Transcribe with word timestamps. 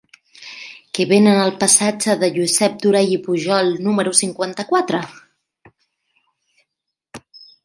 Què 0.97 1.03
venen 1.11 1.41
al 1.41 1.51
passatge 1.63 2.15
de 2.23 2.29
Josep 2.37 2.79
Durall 2.85 3.13
i 3.17 3.19
Pujol 3.27 3.69
número 3.89 4.15
cinquanta-quatre? 4.21 5.03